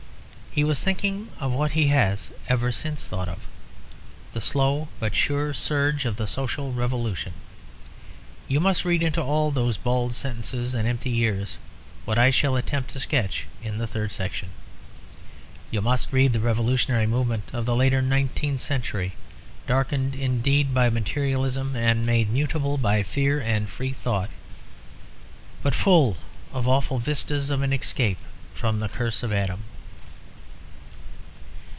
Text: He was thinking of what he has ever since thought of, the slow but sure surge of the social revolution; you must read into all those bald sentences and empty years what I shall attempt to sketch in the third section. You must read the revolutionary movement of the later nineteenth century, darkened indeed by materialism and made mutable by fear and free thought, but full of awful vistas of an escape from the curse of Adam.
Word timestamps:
He 0.53 0.65
was 0.65 0.83
thinking 0.83 1.29
of 1.39 1.53
what 1.53 1.71
he 1.71 1.87
has 1.87 2.29
ever 2.49 2.73
since 2.73 3.07
thought 3.07 3.29
of, 3.29 3.39
the 4.33 4.41
slow 4.41 4.89
but 4.99 5.15
sure 5.15 5.53
surge 5.53 6.03
of 6.03 6.17
the 6.17 6.27
social 6.27 6.73
revolution; 6.73 7.31
you 8.49 8.59
must 8.59 8.83
read 8.83 9.01
into 9.01 9.23
all 9.23 9.49
those 9.51 9.77
bald 9.77 10.13
sentences 10.13 10.73
and 10.75 10.85
empty 10.89 11.09
years 11.09 11.57
what 12.03 12.19
I 12.19 12.31
shall 12.31 12.57
attempt 12.57 12.89
to 12.91 12.99
sketch 12.99 13.47
in 13.63 13.77
the 13.77 13.87
third 13.87 14.11
section. 14.11 14.49
You 15.71 15.79
must 15.81 16.11
read 16.11 16.33
the 16.33 16.41
revolutionary 16.41 17.07
movement 17.07 17.45
of 17.53 17.65
the 17.65 17.73
later 17.73 18.01
nineteenth 18.01 18.59
century, 18.59 19.13
darkened 19.67 20.15
indeed 20.15 20.73
by 20.73 20.89
materialism 20.89 21.77
and 21.77 22.05
made 22.05 22.29
mutable 22.29 22.77
by 22.77 23.03
fear 23.03 23.39
and 23.39 23.69
free 23.69 23.93
thought, 23.93 24.29
but 25.63 25.73
full 25.73 26.17
of 26.51 26.67
awful 26.67 26.99
vistas 26.99 27.49
of 27.51 27.61
an 27.61 27.71
escape 27.71 28.19
from 28.53 28.81
the 28.81 28.89
curse 28.89 29.23
of 29.23 29.31
Adam. 29.31 29.63